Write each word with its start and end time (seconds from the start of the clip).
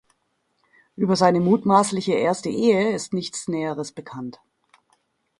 Über 0.95 1.15
seine 1.15 1.39
mutmaßliche 1.39 2.13
erste 2.13 2.49
Ehe 2.49 2.89
ist 2.95 3.13
nichts 3.13 3.47
Näheres 3.47 3.91
bekannt. 3.91 4.39